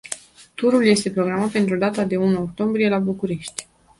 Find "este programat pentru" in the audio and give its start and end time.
0.85-1.77